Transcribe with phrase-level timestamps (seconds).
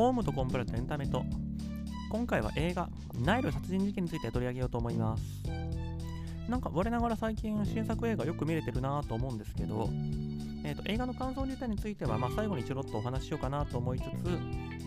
[0.00, 1.26] ホームとコンプラとエンタメと。
[2.10, 2.88] 今回は映画
[3.22, 5.22] ナイル殺人事件について取り上げようと思います。
[6.48, 9.90] なんか我ながら最近新作映画よく見れてるなと思うんですけど、
[10.64, 14.08] えーと、映画の感想自体については、まあ、最後にちょろっとお話ししようかなと思いつつ、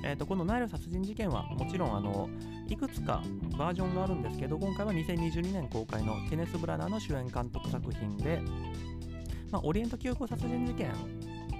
[0.03, 2.27] えーと、このナイル殺人事件はもちろんあの
[2.67, 3.21] いくつか
[3.55, 8.41] バージョンがあるんですけど今回は2022年公開のケネス・ブラナーの主演監督作品で、
[9.51, 10.91] まあ、オリエント急行殺人事件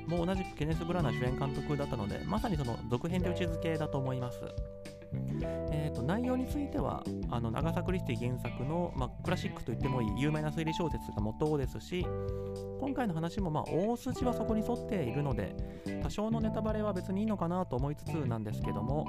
[0.08, 4.40] も同じくケネス・ブラナー主演監督だったので、まさにその続編で位置づけだと思います。
[5.72, 12.06] えーと、内容についてはあの長作クリスティ原作の、まあ、クラシックと言ってもいい有名な推理小説が元ですし
[12.80, 15.56] 今回の話もまあ大筋はそこに沿っているので
[16.02, 19.08] 多少のネタバレは別にいいのかなと思いつつなんですけども、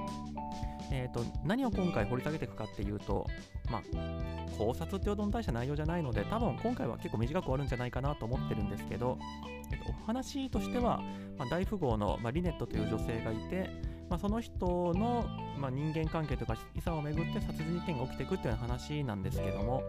[0.91, 3.27] えーと、何を今回掘り下げていくかっていうと、
[3.71, 9.19] まあ、考察ってほどの大した内容じゃないので多分今回は結構短く終わるんじゃないかなと思ってるんですけど
[9.73, 11.03] えっと、お話としては、
[11.39, 13.71] まあ、大富豪の、まあ、リネットという女性がいて、
[14.09, 15.27] まあ、その人の、
[15.59, 19.83] まあ、人間関係とか遺産をめぐって殺人事件が起きていくっていう話なんですけども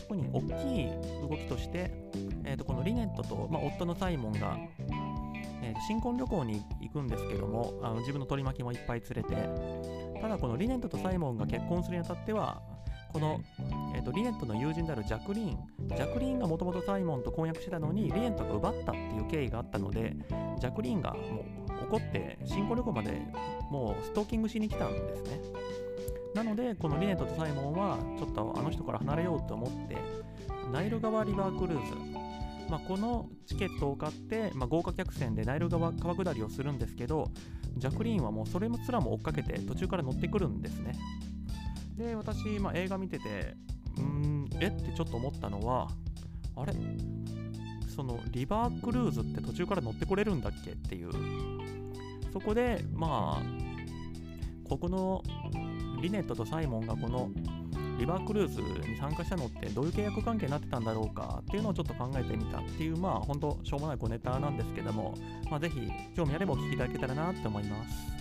[0.00, 1.90] そこに大きい動きとして、
[2.44, 4.56] えー、とこのリネットと、まあ、夫のサイモンが、
[5.62, 12.62] えー、新婚旅行に行くんですけどもあの自分の取り巻きもいっぱい連れてただこのリネットとサイモンが結婚するにあたっては
[13.12, 13.40] この、
[13.94, 20.14] えーと、リネットの友人であるジャクリーンジャクリーンがもともとサイモンと婚約してたのにリネットが奪ったっていう経緯があったので
[20.60, 23.20] ジャクリーンがもう怒って新婚旅行まで
[23.70, 25.40] もうストーキングしに来たんですね。
[26.34, 29.96] なのでこのリネットとサイモンはちょっとあの人から離れようと思って
[30.72, 32.18] ナイル川リバークルーズ。
[32.68, 37.30] まあ、このチケットを買って、まあ、豪華客船でナイル川川下りをするんですけど
[37.78, 40.92] ジャクリーンはもうそれすらも追っかけて途中から乗ってくるんですね。
[41.96, 43.56] で私、まあ、映画見てて
[43.96, 45.88] うんえってちょっと思ったのは
[46.56, 46.74] あれ？
[47.88, 50.72] そのリバークルーズって途中から乗ってこれるんだっけ？
[50.72, 51.10] っていう
[52.32, 55.22] そこでまあここの
[56.00, 57.30] リネットとサイモンがこの
[57.98, 65.14] リバークルーズに参加したのってどういう契約関係になってたんだろうかっていうのをちょっと考えてみたっていうまあ本当しょうもない小ネタなんですけども、
[65.50, 68.18] まあ、ぜひ興味あればお聞きいただけたらなって思います。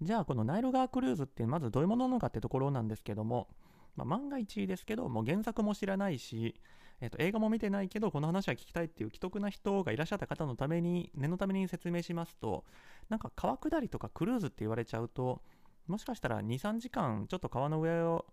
[0.00, 3.48] じゃあこのナイル川クルーズってまずどういうものなのかってところなんですけども、
[3.96, 6.54] まあ、万が一ですけども原作も知らないし、
[7.00, 12.64] えー、と映画も見てないけどこの話は聞きたいっていう既得な人がいらっしゃった方のために念のために説明しますと
[13.08, 15.42] なんか川下りとかクルーズって言われちゃうと
[15.86, 18.24] もしかしたら23時間ちょっと川の上を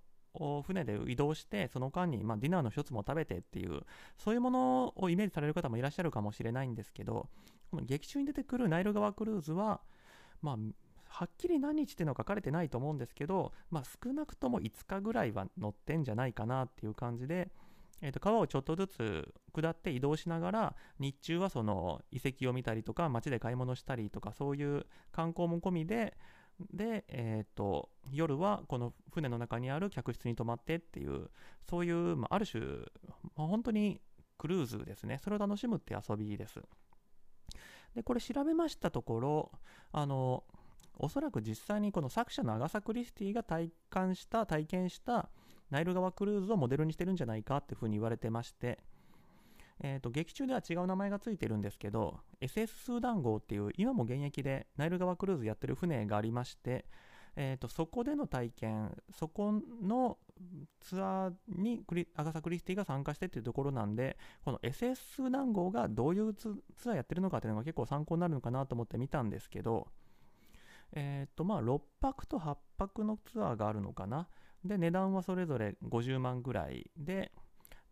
[0.66, 3.82] 船で移動してその間に、まあ、ディナーの一つも食べてっていう
[4.18, 7.30] そういうものをイメージされる方もいらっしゃるかもしれないんですけど
[7.72, 9.80] この劇中に出てくるナイル川クルーズは
[10.42, 10.58] まあ
[11.08, 17.50] はっきり何日っていうのは書かれてないと思うんですけど、まあ、少なくとも5日ぐらいは乗ってんじゃないかなっていう感じで、
[18.02, 26.18] えー、と川をちょっとずつ下って移動しながら日中はその遺跡を見たりとか街で買い物したりとかそういう観光も込みで
[26.72, 31.30] で、えーと、夜はこの船の中にある客室に泊まってっていう
[31.70, 32.64] そういう、まあ、ある種、
[33.36, 34.02] まあ、本当に
[34.38, 35.20] クルーズですね。
[35.24, 36.62] それを楽しむって遊びです。
[37.96, 39.52] でこれ調べましたところ
[39.94, 40.44] あの
[40.98, 45.30] おそらく実際にこの作者のアガサ・クリスティが体感した体験した
[45.70, 48.80] ナイル川クルーズをモデルにしてるんじゃないかっていうふうに言われてまして、
[49.82, 56.86] えー、と劇中では違う名前がついてるんですけど SS スーダン号っていう今も現役でナイル川クルーズやってる船がありまして、
[57.36, 60.18] えー、とそこでの体験そこの
[60.82, 66.56] ツアーにクリアガサ・クリスティが参加してっていうところなんでこの SS スーダン号がどういうツ
[66.88, 69.88] アーやってるのかっていうのが結構参考になるのかなと思って見たんですけど
[70.94, 74.28] えっ、とまあ6泊と8泊のツアーがあるのかな。
[74.66, 77.32] で値段はそれぞれ50万ぐらいで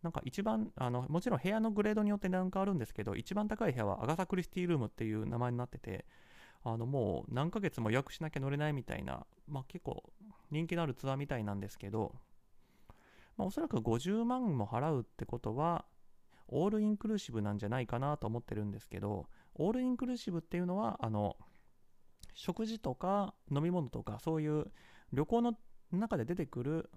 [0.02, 6.04] なんか一番あのもちろん部屋のグレードによって値段変わるんですけど一番高い部屋はアガサ・クリスティルームっていう名前になってて
[6.62, 10.02] あのもう何ヶ月も予約しなきゃ乗れないみたいな、まあ、結構
[10.50, 12.12] 人気のあるツアーみたいなんですけど、
[13.36, 15.84] まあ、おそらく50万も払うってことは
[16.48, 21.36] オールインクルーシブなんじゃないかなと思ってるんですけどオールインクルーシブっていうのはあの
[22.34, 24.66] 食事とか飲み物とかそういう
[25.12, 25.54] 旅行の
[26.00, 26.90] 中で出てくる、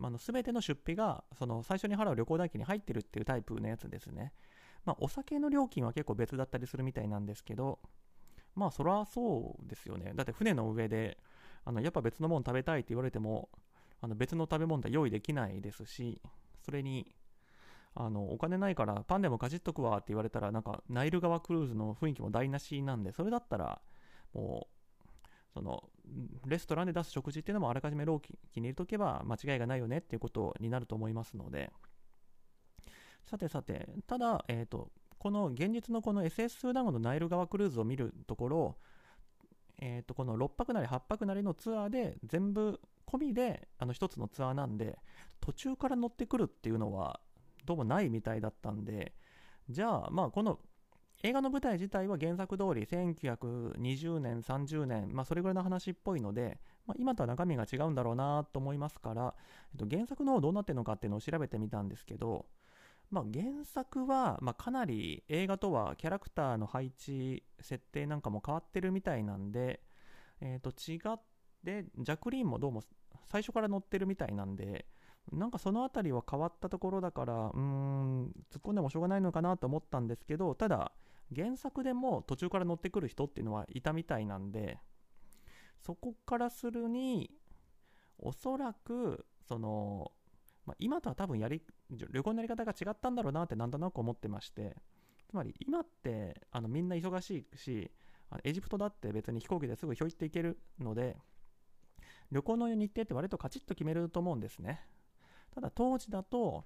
[0.00, 4.32] あ、の全ての出費がその最初に払う旅行代金に入ってるっていうタイプのやつですね。
[4.84, 7.78] まあ、お酒の料金は結構別だったりするみたいなんですけど、
[8.54, 10.12] まあそらそうですよね。
[10.14, 11.18] だって船の上で
[11.64, 13.48] あのやっぱ別のもの食べたいって言われても
[14.00, 16.20] あの別の食べ物って用意できないですし、
[16.64, 17.14] それに
[17.94, 23.80] あのお金ないからパンでもかじっとくわって言われたらなんかナイル川クルーズの雰囲気も台無しなんでそれだったら
[24.32, 24.77] もう
[25.58, 25.82] その
[26.46, 31.72] レストランで出す食事っていうのもあらかじめローキに入れとけば間違いがないよねっていうことになると思いますので。
[33.24, 38.76] さてさてただ、えーと、この現実のこの SS ダムのナイル川クルーズを見るところ、
[39.82, 44.98] えー、とこの6泊なり8泊なりのツアーで全部込みであの1つのツアーなんで
[45.40, 47.20] 途中から乗ってくるっていうのは
[47.66, 49.12] どうもないみたいだったんで
[49.68, 50.58] じゃあまあこの
[51.24, 59.34] 映画の舞台自体は原作通り1920年30年、まあ、それぐらいの話っぽいので、まあ、今とは中身が違うんだろうなと思いますから、
[59.72, 62.46] えっと、原作の方どうなってるのかっていうのを調べてみたんですけど、
[63.10, 69.80] まあ、原作は、まかなり映画とはキャラクターの配置設定なんかも変わってるみたいなんで、
[70.40, 71.20] えー、と違っ
[71.64, 72.82] てジャクリーンもどうも
[73.30, 74.86] 最初から乗ってるみたいなんで
[75.32, 80.92] なんかその辺りは変わったところだからうーん突っ込んでもしょうがないのかなと思ったんですけどただ
[81.34, 84.78] 原作でも途中から乗ってくる人っていうのはいたみたいなんで
[85.78, 87.30] そこからするに
[88.18, 90.10] おそらくその、
[90.66, 94.76] まあ、今とは多分やり旅行のやり方が違ったんだろうなってなんとなく思ってまして
[95.28, 97.90] つまり今ってあのみんな忙しいし
[98.44, 101.16] エジプトだって別に飛行機ですぐひょいって行けるので
[102.30, 104.84] 旅行の日程って割とカチッと決めると思うんですね。
[105.58, 106.64] ただ当時だと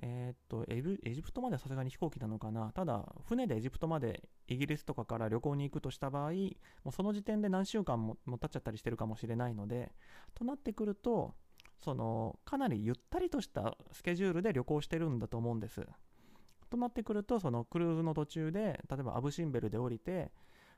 [0.00, 2.70] えー、っとエジプトまではさすがに飛行機なのかな。
[2.72, 9.90] ただ船でエジプトまでイギリスとかから旅行に行くとした場合もうその時点で何週間もも経っちゃったりしてるかもしれないので
[10.34, 11.34] となってくると
[11.78, 15.86] そのかなりゆったりとしたスケジュールで旅行してるんだと思うんです。
[16.68, 20.30] となってくるとそのクルーズの途中で例えばアブシンベルで降りて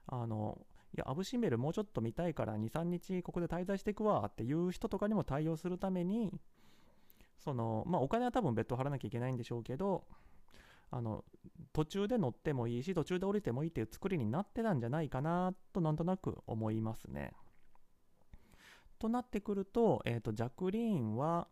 [0.06, 0.56] あの
[0.94, 6.32] いやアブシンベルもうちょっと見たいから23日ここで滞在していくわっていう人とかにも対応するために
[7.43, 10.05] そのまあお金は多分別途払わなきゃいけないんでしょうけど
[10.91, 11.25] あの
[11.73, 17.33] 途中で乗ってもいいし途中で降りてもいいっていう作りになってたんじゃないかなとなんとなく思いますね。
[18.99, 21.49] となってくると,、えーと、ジャクリーンは、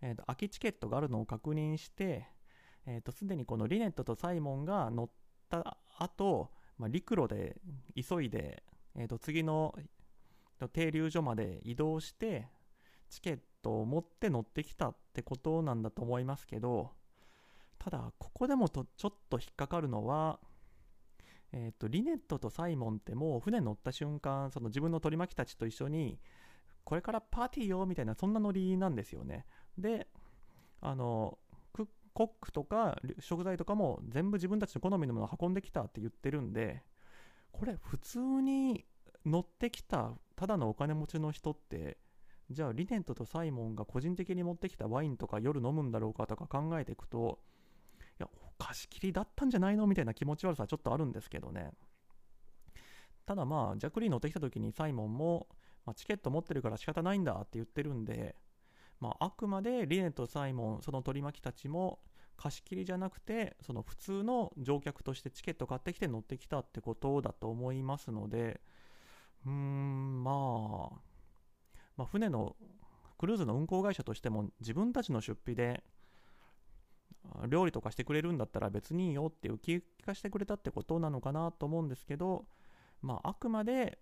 [0.00, 2.26] えーと、空きチケットがあるのを確認して
[2.84, 5.10] すで、えーと、にこのリネットとサイモンが乗っ
[5.50, 7.60] た後、まあ陸路で
[7.94, 8.62] 急いで、
[8.94, 9.74] えー、と次の
[10.72, 12.48] 停留所まで移動して
[13.10, 16.90] チケットトを持って乗ってきたってことなんだと思いますけど
[17.78, 20.40] ただここでもとちょっと引っかかるのは
[21.50, 26.18] えーと、リネットとサイモンってもう船乗った瞬間その自分の取り巻きたちと一緒に
[26.84, 29.46] これからパーティーよみたいなそんなノリなんですよね。
[29.78, 30.08] で
[30.82, 31.38] あの
[32.12, 36.82] コックとか食材とかも全部自分たちの好みのものを運んできたって言ってるんで
[37.50, 38.84] これ普通に
[39.24, 41.96] 乗ってきたただのお金持ちの人って
[42.50, 47.38] じゃあリネットとサイモンが個人的に持ってきたワインとか夜飲むんだろうかとか考えていくと
[48.18, 48.28] いや
[48.58, 51.72] 貸し切りだったんじゃないのみたいな気持ち悪さちょっとあるんですけどね。
[53.26, 55.48] ただまあジャクリー乗ってきた時にサイモンも、
[55.84, 58.34] まあ、チケット持ってるから仕方ないんだって言ってるんで、
[59.00, 61.98] まあ、あくまでリネとサイモンその取り巻きたちも
[62.38, 68.62] 貸し切りじゃなくてその普通の乗客としてチケット買ってきて乗ってきたってことだと思いますので
[69.44, 71.07] うーんまあ
[71.98, 72.56] まあ、船の
[73.18, 75.82] クルーズの運航会社としても自分たちの出費で
[77.48, 82.46] 料理とかしてくれるんだったら別にいいよって浮き聞かしてくれたってことなのかなと思うんですけど、
[83.02, 83.98] まあ、あくまで、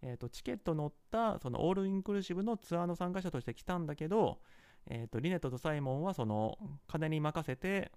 [0.00, 4.40] えーと、チケット乗ったそのオールインクルーシブのツアーの参加者として来たんだけど、
[4.86, 6.56] えーと、リネットとサイモンはその
[6.88, 7.92] 金に任せて、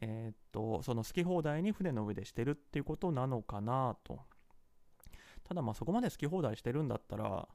[0.00, 4.20] えーとその好き放題に船の上でしてるっていうことなのかなと。
[5.44, 7.48] ただまあそこまで好き放題してるんだったら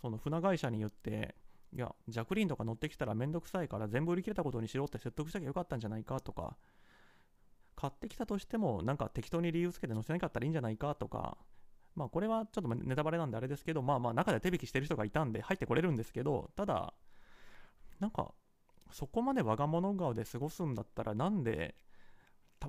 [0.00, 1.34] その船会社に言って
[1.72, 6.56] いやジャクリーンとか乗ってきたらめんどくさいから全部売り切れたことにしろって説得したきゃよかったんじゃないかとか
[7.76, 11.38] 買ってきたとしてもなんか適当に理由つけて載せなかったらいいんじゃないかとか
[11.94, 16.92] まあこれはちょっとネタバレなんであれですけどまあまあ中で手引きしてる人がいたんで入ってこれるんですけどただ
[18.00, 18.32] なんか
[18.92, 21.76] そこまで我が物顔で過ごすんだったらなんで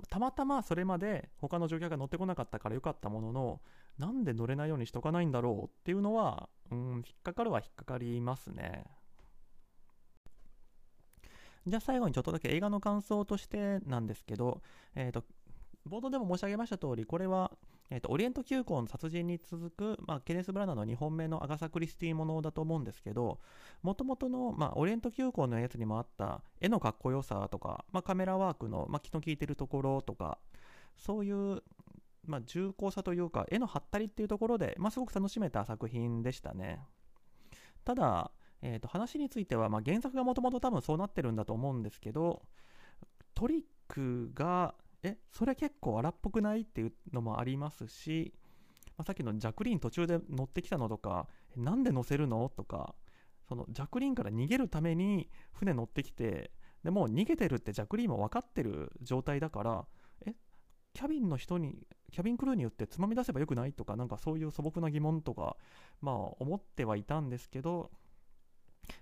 [0.10, 3.62] たまたまそれまで他の乗客が乗ってこなかったからよかったものの
[3.98, 8.86] なんで乗れないようにしとかないんだろうっていうのはうん引っかかるは引っかかりますね。
[11.68, 14.62] じゃあ最後にちょっとだけ映画の感想としてなんですけど、
[14.96, 15.24] えーと、
[15.88, 17.52] 冒頭でも申し上げました通りこれは、
[17.92, 23.38] えーと、オリエント急行の殺人に続く、まあ、ケネス・ブラナの2本目のアガサ・クリスティものだと思うんですけど
[23.84, 30.40] もともとの、まあ、オリエント急行のやつにもあった絵のかっこよさとか、まあ、カメラワークの、まあ、気の利いてるところとか
[30.98, 31.62] そういう
[32.26, 36.80] まあ、重厚さというか絵の張ったりっていうところで、まあ、すごく楽しめた作品でしたね。
[37.84, 42.44] ただ、えー、と話については、まあ、原作がもともと多分そうなってるんだと思うんですけど
[43.34, 48.34] トリックがえそれ結構荒っぽくないっていうのもありますし、
[48.98, 52.94] まあ、さっきのジャクリーン途中で乗ってきたのとかなんで乗せるのとか
[53.48, 56.52] そのジャクリーンから逃げるために船乗ってきて
[56.84, 59.86] でもう逃げてるってジャク・リーンも分かってる状態だから
[60.94, 65.56] キャビンの人にキャビンクルーによってつまみ出せばよくないとかなんかそういう素朴な疑問とか
[66.02, 67.92] まあ思ってはいたんですけど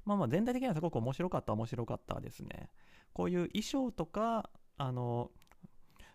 [0.05, 2.69] まあまあ全体的にはすごく面白かった面白かったですね。
[3.13, 5.31] こういう衣装とかあの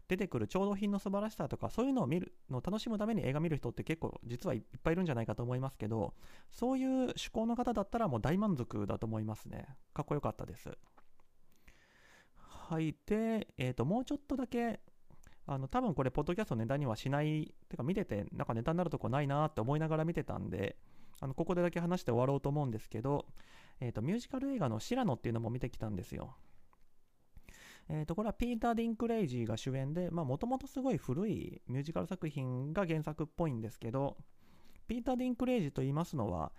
[0.06, 6.14] 出てくる調度品の素晴らしさとかそういうのを見るのを楽しむために映画見る人って結構実はいっぱいいるんじゃないかと思いますけど
[6.50, 9.66] そういう趣向の方だったらもう大満足だと思いますね。
[9.94, 10.76] かっこよかったです。
[12.36, 14.80] はいで、えー、ともうちょっとだけ
[15.46, 20.76] あの多分これポッドキャストネタにはしないてか見ててなんかネタになるとこないなって思いながら見てたんで
[21.20, 23.26] あのここでだけ話して終わろうと思うんですけど、
[23.80, 26.36] えー、とミュージカル映画の「シラノ」っていうのも見てきたんですよ。
[27.88, 34.16] えー、とこれはピーター・ディンクレイジが主演でもともとすごい古いミュージカル作品が原作っぽいんですけど
[34.88, 36.52] ピーター・ディンクレイジと言いますのは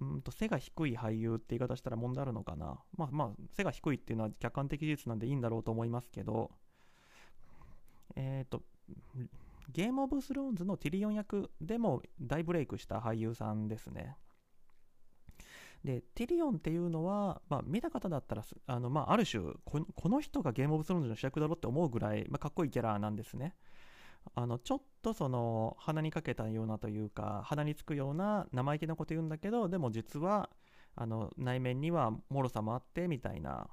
[0.00, 2.80] うんと背が低い俳優って言い方したら問題あるのかな。
[2.96, 6.50] まあまあ背が低いっていうのは客観的事実なんでいいんだろうと思いますけど
[8.16, 8.62] えっ、ー、と
[9.72, 14.16] ゲームオブスローンズのティリオン役でも大ブレイクした俳優さんですね
[15.86, 23.54] で、ティリオンっていうのは、まあ、見た方だったら、あのまあ、ある種こ、この人がゲームオブスローンズの主役だろって思うぐらい、まあ、かっこいいキャラなんですね。
[24.34, 30.50] あのちょっとその鼻にかけたようなというか鼻につくような生意気なこと言うんだけどでも実は
[30.96, 33.68] あの内面には脆さもあってみたいな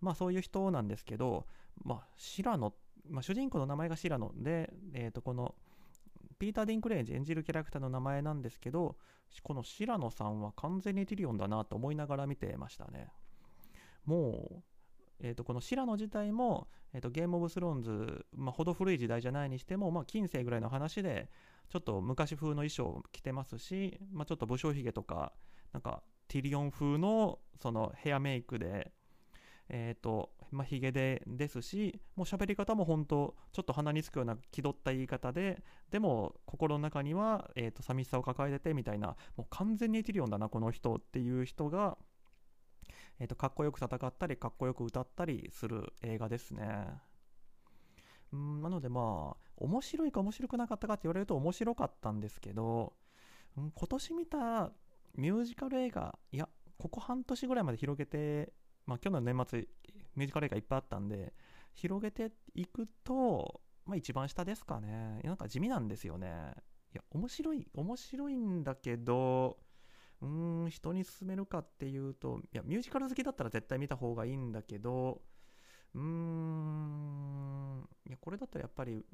[0.00, 1.46] まあそういう人なんですけど、
[1.82, 2.72] まあ、シラノ、
[3.08, 5.54] まあ、主人公の名前がシラノで、えー、とこの
[6.38, 8.96] ピーター・ディンクレイジ演じるキャラクターの名前なんですけど
[9.42, 13.08] この白野さんは完全にティリオンだなと思いながら見てましたね。
[14.04, 14.62] もう
[15.20, 21.30] えー、とこの白野自体も、えー、とゲームオブスローンズ、まあ、ほど古い時代じゃないにしても、まあ、近世ぐらいの話で
[21.70, 25.32] ちょっと昔風の衣装を着てますし、まあ、ちょっと武将髭とか
[25.72, 28.92] なんかティリオン風のそのヘアメイクで
[29.68, 41.98] えっ、ー、と、まあ、ヒゲでですし、もう喋り方も本当、ちょっと鼻につくような気取った言い方で、でも心の中には、えっ、ー、と、寂しさを抱えててみたいな、もう完全にエティリオンだな、この人っていう人が、
[43.18, 46.86] え、ー、と、かっこよく戦ったり、かっこよく歌ったりする映画ですね。
[48.34, 52.94] んなのでまあ、面白いか面白くなかったかって言われると面白かったんですけど、
[53.56, 54.72] 今年見た
[55.14, 58.52] ミュージカル映画、いや、ここ半年ぐらいまで広げて
[58.86, 59.68] まあ、去年の年末
[60.16, 61.32] ミュージカル映画いっぱいあったんで
[61.74, 66.52] 広げていくと、まあ、一番下ですかねなんか地味なんですよね
[66.92, 69.58] いや面白い面白いんだけど
[70.22, 75.22] うーん人に勧めるかっていうといやミュージカル好きだったら絶対見た方がいいんだけど
[75.94, 79.04] うーんいやこれだったらやっぱり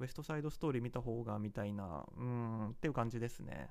[0.00, 3.70] ウエストサイドストーリー見た方がみたいなうんっていう感じですね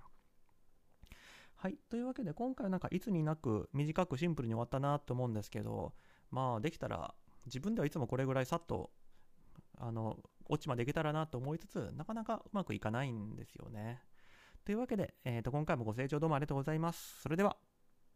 [1.55, 1.77] はい。
[1.89, 5.93] というわけで、今回はなんかいつになく短くシンプルに終わったなと思うんですけど、
[6.31, 7.13] まあ、できたら、
[7.45, 8.91] 自分ではいつもこれぐらいさっと、
[9.77, 10.17] あの、
[10.49, 14.01] 落ちまでいけたらなと思いつつ、なかなかうまくいかないんですよね。
[14.65, 17.21] というわけで、えー、と今回もご清聴どうもありがとうございます。
[17.21, 17.66] それでは。